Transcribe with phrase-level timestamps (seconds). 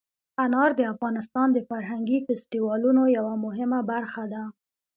[0.43, 4.43] انار د افغانستان د فرهنګي فستیوالونو یوه مهمه برخه ده.